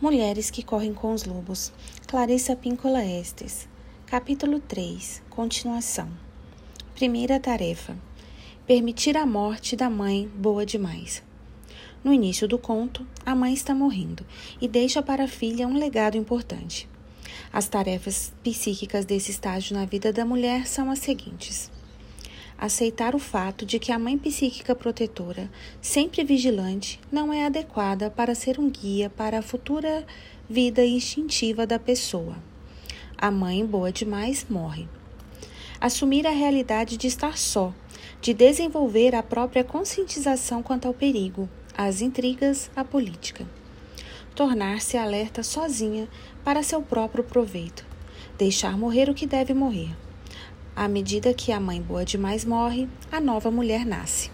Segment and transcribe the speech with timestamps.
[0.00, 1.72] Mulheres que correm com os lobos.
[2.06, 3.68] Clarissa Píncola Estes.
[4.06, 5.24] Capítulo 3.
[5.28, 6.08] Continuação.
[6.94, 7.96] Primeira tarefa:
[8.64, 11.20] permitir a morte da mãe boa demais.
[12.04, 14.24] No início do conto, a mãe está morrendo
[14.60, 16.88] e deixa para a filha um legado importante.
[17.52, 21.72] As tarefas psíquicas desse estágio na vida da mulher são as seguintes:
[22.58, 25.48] aceitar o fato de que a mãe psíquica protetora,
[25.80, 30.04] sempre vigilante, não é adequada para ser um guia para a futura
[30.50, 32.36] vida instintiva da pessoa.
[33.16, 34.88] A mãe boa demais morre.
[35.80, 37.72] Assumir a realidade de estar só,
[38.20, 43.46] de desenvolver a própria conscientização quanto ao perigo, às intrigas, à política.
[44.34, 46.08] Tornar-se alerta sozinha
[46.42, 47.86] para seu próprio proveito.
[48.36, 49.94] Deixar morrer o que deve morrer
[50.78, 54.30] à medida que a mãe boa demais morre, a nova mulher nasce.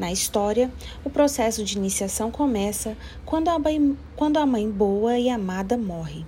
[0.00, 0.72] Na história,
[1.04, 2.96] o processo de iniciação começa
[3.26, 6.24] quando a, mãe, quando a mãe boa e amada morre.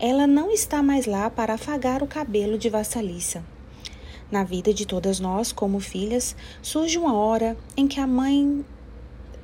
[0.00, 3.44] Ela não está mais lá para afagar o cabelo de vassaliça.
[4.28, 8.64] Na vida de todas nós, como filhas, surge uma hora em que a mãe,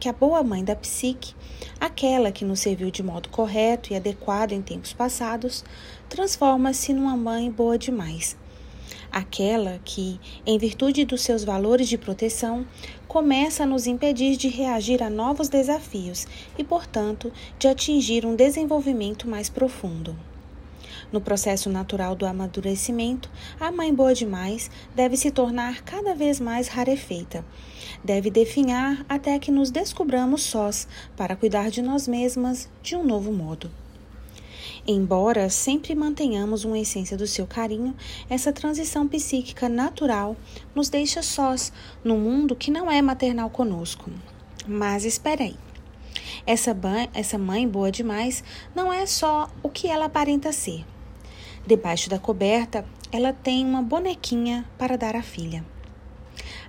[0.01, 1.37] que a boa mãe da psique,
[1.79, 5.65] aquela que nos serviu de modo correto e adequado em tempos passados,
[6.09, 8.42] transforma-se numa mãe boa demais
[9.13, 12.67] aquela que, em virtude dos seus valores de proteção,
[13.07, 19.29] começa a nos impedir de reagir a novos desafios e, portanto, de atingir um desenvolvimento
[19.29, 20.17] mais profundo.
[21.13, 26.69] No processo natural do amadurecimento, a mãe boa demais deve se tornar cada vez mais
[26.69, 27.45] rarefeita.
[28.03, 33.31] Deve definhar até que nos descobramos sós para cuidar de nós mesmas de um novo
[33.31, 33.71] modo.
[34.87, 37.95] Embora sempre mantenhamos uma essência do seu carinho,
[38.29, 40.37] essa transição psíquica natural
[40.75, 44.11] nos deixa sós no mundo que não é maternal conosco.
[44.67, 45.57] Mas espere aí.
[46.45, 46.77] Essa,
[47.15, 48.43] essa mãe boa demais
[48.75, 50.85] não é só o que ela aparenta ser.
[51.65, 55.65] Debaixo da coberta, ela tem uma bonequinha para dar à filha.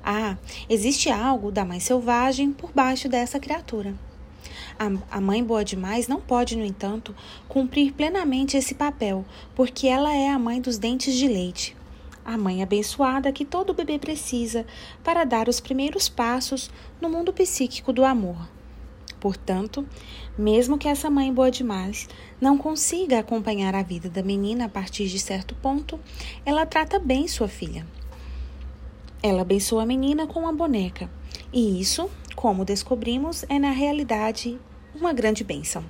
[0.04, 0.38] Ah,
[0.70, 3.96] existe algo da mãe selvagem por baixo dessa criatura.
[4.78, 7.16] A, mãe boa demais não pode, no entanto,
[7.48, 9.24] cumprir plenamente esse papel,
[9.56, 11.76] porque ela é a mãe dos dentes de leite.
[12.26, 14.66] A mãe abençoada que todo bebê precisa
[15.04, 18.38] para dar os primeiros passos no mundo psíquico do amor.
[19.20, 19.88] Portanto,
[20.38, 22.10] mesmo que essa mãe boa demais
[22.42, 26.00] não consiga acompanhar a vida da menina a partir de certo ponto,
[26.46, 27.86] ela trata bem sua filha.
[29.22, 31.10] Ela abençoa a menina com uma boneca,
[31.54, 34.60] e isso como descobrimos, é na realidade
[34.96, 35.84] uma grande bênção.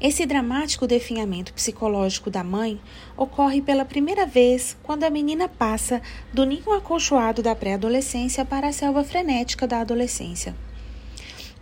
[0.00, 2.80] Esse dramático definhamento psicológico da mãe
[3.16, 8.72] ocorre pela primeira vez quando a menina passa do ninho acolchoado da pré-adolescência para a
[8.72, 10.54] selva frenética da adolescência.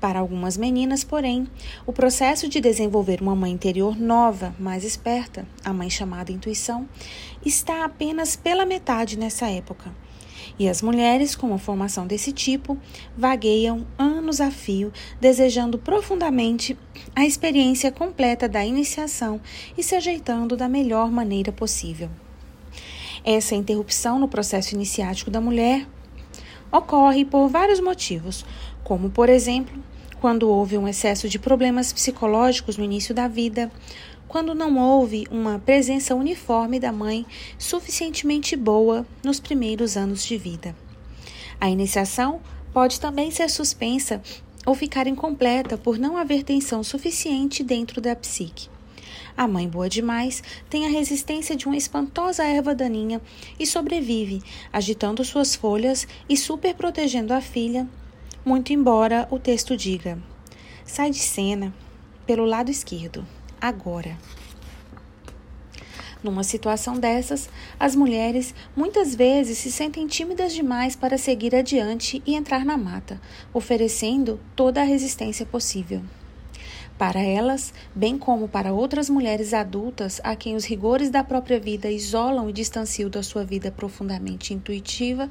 [0.00, 1.46] Para algumas meninas, porém,
[1.86, 6.88] o processo de desenvolver uma mãe interior nova, mais esperta, a mãe chamada intuição,
[7.46, 9.92] está apenas pela metade nessa época
[10.58, 12.78] e as mulheres com uma formação desse tipo
[13.16, 16.78] vagueiam anos a fio, desejando profundamente
[17.14, 19.40] a experiência completa da iniciação
[19.76, 22.08] e se ajeitando da melhor maneira possível.
[23.24, 25.86] Essa interrupção no processo iniciático da mulher
[26.70, 28.44] ocorre por vários motivos,
[28.82, 29.80] como, por exemplo,
[30.20, 33.70] quando houve um excesso de problemas psicológicos no início da vida,
[34.32, 37.26] quando não houve uma presença uniforme da mãe
[37.58, 40.74] suficientemente boa nos primeiros anos de vida.
[41.60, 42.40] A iniciação
[42.72, 44.22] pode também ser suspensa
[44.64, 48.70] ou ficar incompleta por não haver tensão suficiente dentro da psique.
[49.36, 53.20] A mãe boa demais tem a resistência de uma espantosa erva daninha
[53.60, 54.42] e sobrevive,
[54.72, 57.86] agitando suas folhas e super protegendo a filha,
[58.46, 60.18] muito embora o texto diga:
[60.86, 61.70] sai de cena
[62.24, 63.26] pelo lado esquerdo
[63.62, 64.18] agora.
[66.22, 67.48] Numa situação dessas,
[67.80, 73.20] as mulheres muitas vezes se sentem tímidas demais para seguir adiante e entrar na mata,
[73.52, 76.02] oferecendo toda a resistência possível.
[77.02, 81.90] Para elas, bem como para outras mulheres adultas a quem os rigores da própria vida
[81.90, 85.28] isolam e distanciam da sua vida profundamente intuitiva,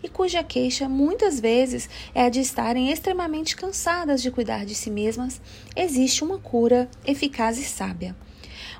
[0.00, 4.92] e cuja queixa muitas vezes é a de estarem extremamente cansadas de cuidar de si
[4.92, 5.40] mesmas,
[5.74, 8.14] existe uma cura eficaz e sábia.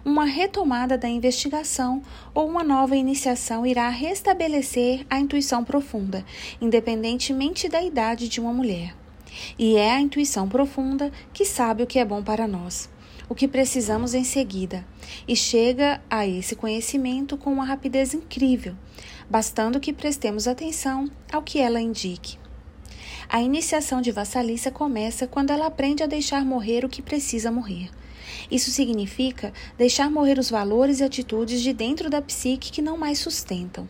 [0.04, 2.00] Uma retomada da investigação
[2.32, 6.24] ou uma nova iniciação irá restabelecer a intuição profunda,
[6.60, 8.94] independentemente da idade de uma mulher.
[9.58, 12.88] E é a intuição profunda que sabe o que é bom para nós
[13.28, 14.86] o que precisamos em seguida,
[15.26, 18.74] e chega a esse conhecimento com uma rapidez incrível,
[19.28, 22.38] bastando que prestemos atenção ao que ela indique.
[23.28, 27.90] A iniciação de vassaliça começa quando ela aprende a deixar morrer o que precisa morrer.
[28.50, 33.18] Isso significa deixar morrer os valores e atitudes de dentro da psique que não mais
[33.18, 33.86] sustentam.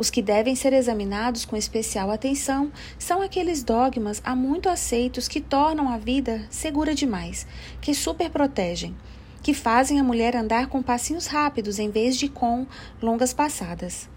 [0.00, 5.42] Os que devem ser examinados com especial atenção são aqueles dogmas há muito aceitos que
[5.42, 7.46] tornam a vida segura demais,
[7.82, 8.96] que superprotegem,
[9.42, 12.66] que fazem a mulher andar com passinhos rápidos em vez de com
[13.02, 14.08] longas passadas.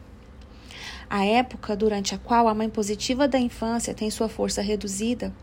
[1.09, 5.35] A época durante a qual a mãe positiva da infância tem sua força reduzida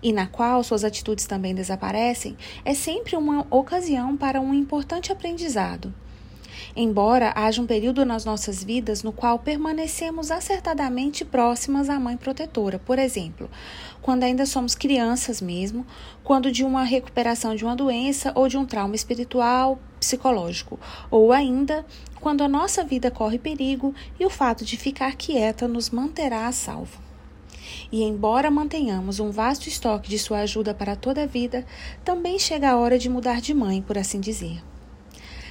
[0.00, 5.92] e na qual suas atitudes também desaparecem é sempre uma ocasião para um importante aprendizado
[6.74, 12.78] embora haja um período nas nossas vidas no qual permanecemos acertadamente próximas à mãe protetora,
[12.78, 13.50] por exemplo,
[14.00, 15.86] quando ainda somos crianças mesmo,
[16.24, 20.78] quando de uma recuperação de uma doença ou de um trauma espiritual, psicológico,
[21.10, 21.84] ou ainda
[22.20, 26.52] quando a nossa vida corre perigo e o fato de ficar quieta nos manterá a
[26.52, 27.08] salvo.
[27.90, 31.66] E embora mantenhamos um vasto estoque de sua ajuda para toda a vida,
[32.04, 34.62] também chega a hora de mudar de mãe, por assim dizer.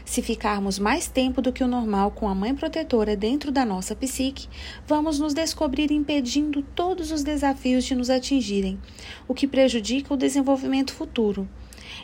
[0.07, 3.93] Se ficarmos mais tempo do que o normal com a mãe protetora dentro da nossa
[3.93, 4.47] psique,
[4.87, 8.79] vamos nos descobrir impedindo todos os desafios de nos atingirem,
[9.27, 11.47] o que prejudica o desenvolvimento futuro.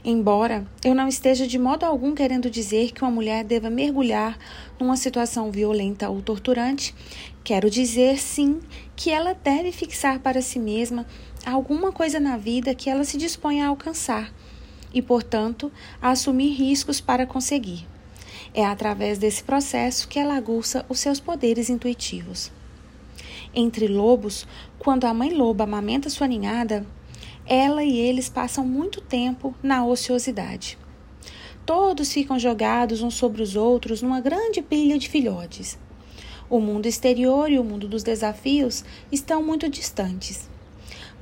[0.04, 4.38] Embora eu não esteja de modo algum querendo dizer que uma mulher deva mergulhar
[4.78, 6.94] numa situação violenta ou torturante,
[7.42, 8.60] quero dizer sim
[8.98, 11.06] que ela deve fixar para si mesma
[11.46, 14.34] alguma coisa na vida que ela se dispõe a alcançar
[14.94, 15.72] e, portanto,
[16.02, 17.93] a assumir riscos para conseguir.
[18.54, 22.52] É através desse processo que ela aguça os seus poderes intuitivos.
[23.54, 24.48] Entre lobos,
[24.78, 26.86] quando a mãe loba amamenta sua ninhada,
[27.46, 30.78] ela e eles passam muito tempo na ociosidade.
[31.66, 35.80] Todos ficam jogados uns sobre os outros numa grande pilha de filhotes.
[36.50, 40.50] O mundo exterior e o mundo dos desafios estão muito distantes.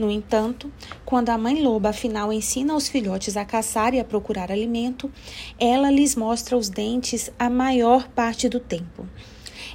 [0.02, 0.74] No entanto,
[1.06, 5.12] quando a mãe loba afinal ensina os filhotes a caçar e a procurar alimento,
[5.60, 9.08] ela lhes mostra os dentes a maior parte do tempo.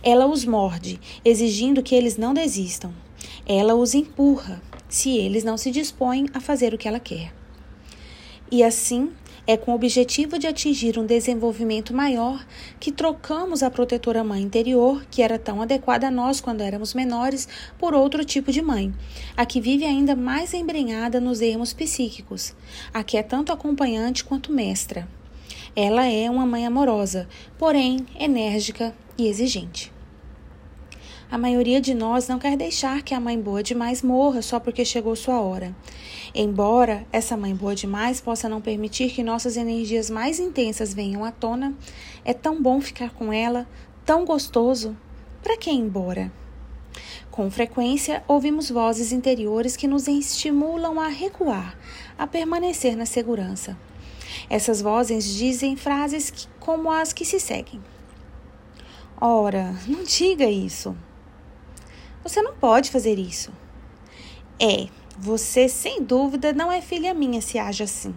[0.03, 2.93] Ela os morde, exigindo que eles não desistam.
[3.47, 7.33] Ela os empurra, se eles não se dispõem a fazer o que ela quer.
[8.51, 9.13] E assim,
[9.47, 12.45] é com o objetivo de atingir um desenvolvimento maior
[12.81, 17.49] que trocamos a protetora mãe interior, que era tão adequada a nós quando éramos menores,
[17.79, 18.93] por outro tipo de mãe,
[19.37, 22.55] a que vive ainda mais embrenhada nos ermos psíquicos,
[22.93, 25.07] a que é tanto acompanhante quanto mestra.
[25.75, 29.96] Ela é uma mãe amorosa, porém enérgica e exigente.
[31.29, 34.85] A maioria de nós não quer deixar que a mãe boa demais morra só porque
[34.85, 35.75] chegou sua hora.
[36.33, 41.33] Embora essa mãe boa demais possa não permitir que nossas energias mais intensas venham à
[41.33, 41.75] tona,
[42.25, 43.67] é tão bom ficar com ela,
[44.05, 44.97] tão gostoso.
[45.43, 46.31] Para que ir embora?
[47.29, 51.77] Com frequência, ouvimos vozes interiores que nos estimulam a recuar,
[52.17, 53.77] a permanecer na segurança.
[54.49, 57.83] Essas vozes dizem frases que, como as que se seguem.
[59.21, 60.97] Ora, não diga isso.
[62.27, 63.53] Você não pode fazer isso.
[64.61, 68.13] É, você sem dúvida não é filha minha se age assim.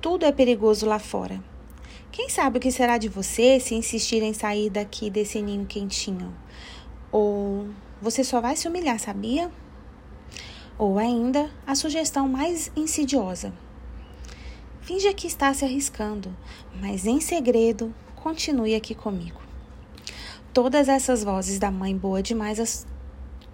[0.00, 1.40] Tudo é perigoso lá fora.
[2.10, 6.34] Quem sabe o que será de você se insistir em sair daqui desse ninho quentinho?
[7.12, 7.68] Ou
[8.00, 9.48] você só vai se humilhar, sabia?
[10.76, 13.52] Ou ainda, a sugestão mais insidiosa.
[14.80, 16.36] Finja que está se arriscando,
[16.80, 19.41] mas em segredo, continue aqui comigo.
[20.52, 22.86] Todas essas vozes da mãe boa demais, as,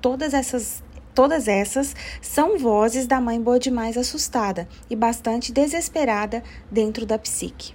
[0.00, 0.82] todas essas
[1.14, 7.72] todas essas são vozes da mãe boa demais assustada e bastante desesperada dentro da psique.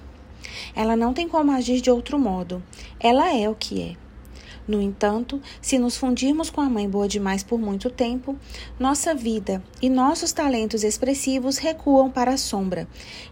[0.75, 2.63] Ela não tem como agir de outro modo.
[2.99, 3.95] Ela é o que é.
[4.65, 8.37] No entanto, se nos fundirmos com a mãe boa demais por muito tempo,
[8.79, 12.87] nossa vida e nossos talentos expressivos recuam para a sombra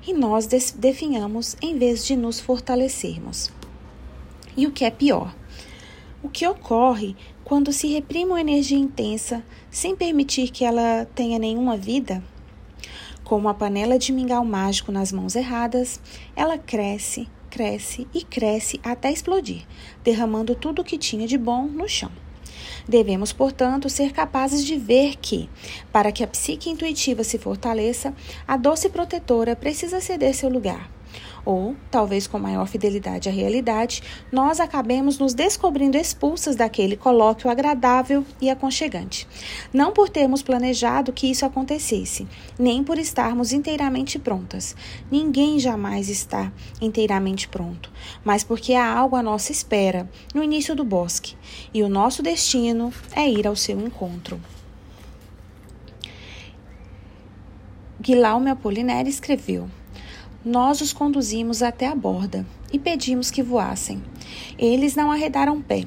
[0.05, 0.45] e nós
[0.75, 3.49] definhamos em vez de nos fortalecermos.
[4.57, 5.33] E o que é pior,
[6.23, 11.75] o que ocorre quando se reprime uma energia intensa sem permitir que ela tenha nenhuma
[11.75, 12.23] vida?
[13.23, 15.99] Como a panela de mingau mágico nas mãos erradas,
[16.35, 19.65] ela cresce, cresce e cresce até explodir,
[20.03, 22.11] derramando tudo o que tinha de bom no chão.
[22.87, 25.49] Devemos, portanto, ser capazes de ver que,
[25.91, 28.13] para que a psique intuitiva se fortaleça,
[28.47, 30.89] a doce protetora precisa ceder seu lugar
[31.45, 38.25] ou, talvez com maior fidelidade à realidade, nós acabemos nos descobrindo expulsas daquele colóquio agradável
[38.39, 39.27] e aconchegante.
[39.73, 44.75] Não por termos planejado que isso acontecesse, nem por estarmos inteiramente prontas.
[45.11, 47.91] Ninguém jamais está inteiramente pronto,
[48.23, 51.35] mas porque há algo à nossa espera no início do bosque,
[51.73, 54.39] e o nosso destino é ir ao seu encontro.
[57.99, 59.69] Guilherme Apolineri escreveu:
[60.43, 62.43] Nós os conduzimos até a borda
[62.73, 64.01] e pedimos que voassem.
[64.57, 65.83] Eles não arredaram pé.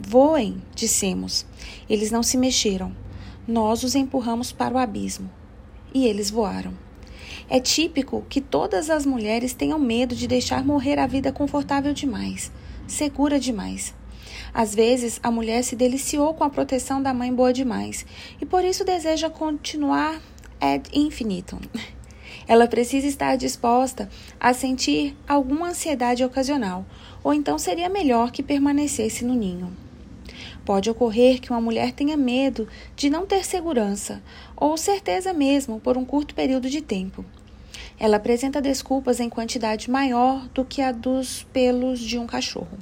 [0.00, 1.46] Voem, dissemos.
[1.88, 2.92] Eles não se mexeram.
[3.46, 5.30] Nós os empurramos para o abismo.
[5.94, 6.72] E eles voaram.
[7.48, 12.50] É típico que todas as mulheres tenham medo de deixar morrer a vida confortável demais,
[12.88, 13.94] segura demais.
[14.52, 18.04] Às vezes, a mulher se deliciou com a proteção da mãe boa demais
[18.40, 20.20] e por isso deseja continuar
[20.60, 21.60] ad infinitum.
[22.46, 24.08] Ela precisa estar disposta
[24.38, 26.84] a sentir alguma ansiedade ocasional,
[27.22, 29.72] ou então seria melhor que permanecesse no ninho.
[30.64, 34.22] Pode ocorrer que uma mulher tenha medo de não ter segurança,
[34.56, 37.24] ou certeza mesmo por um curto período de tempo.
[37.98, 42.78] Ela apresenta desculpas em quantidade maior do que a dos pelos de um cachorro.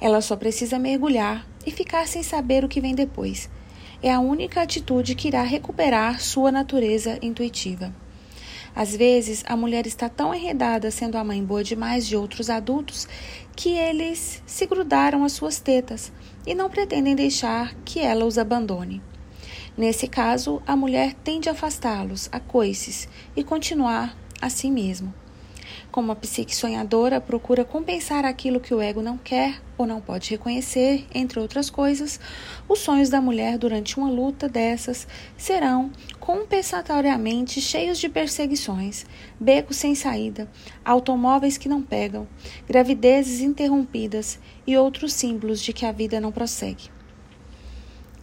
[0.00, 3.48] Ela só precisa mergulhar e ficar sem saber o que vem depois.
[4.02, 7.94] É a única atitude que irá recuperar sua natureza intuitiva.
[8.74, 13.06] Às vezes, a mulher está tão enredada sendo a mãe boa demais de outros adultos
[13.54, 16.10] que eles se grudaram às suas tetas
[16.46, 19.02] e não pretendem deixar que ela os abandone.
[19.76, 25.12] Nesse caso, a mulher tende a afastá-los a coices e continuar assim mesmo.
[25.92, 30.30] Como a psique sonhadora procura compensar aquilo que o ego não quer ou não pode
[30.30, 32.18] reconhecer, entre outras coisas,
[32.66, 35.06] os sonhos da mulher durante uma luta dessas
[35.36, 39.04] serão compensatoriamente cheios de perseguições,
[39.38, 40.50] becos sem saída,
[40.82, 42.26] automóveis que não pegam,
[42.66, 46.90] gravidezes interrompidas e outros símbolos de que a vida não prossegue.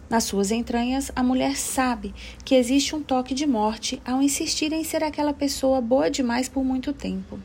[0.08, 2.12] Nas suas entranhas, a mulher sabe
[2.44, 6.64] que existe um toque de morte ao insistir em ser aquela pessoa boa demais por
[6.64, 7.38] muito tempo.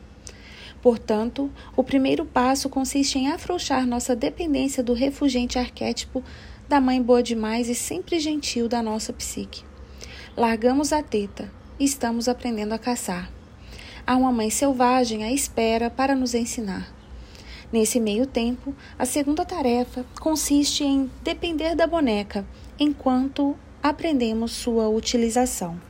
[0.82, 6.22] Portanto, o primeiro passo consiste em afrouxar nossa dependência do refugente arquétipo
[6.68, 9.64] da mãe boa demais e sempre gentil da nossa psique.
[10.36, 13.30] Largamos a teta e estamos aprendendo a caçar.
[14.06, 16.92] Há uma mãe selvagem à espera para nos ensinar.
[17.72, 22.46] Nesse meio tempo, a segunda tarefa consiste em depender da boneca
[22.78, 25.80] enquanto aprendemos sua utilização.